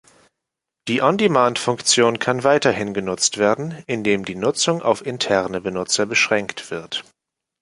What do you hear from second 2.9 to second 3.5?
genutzt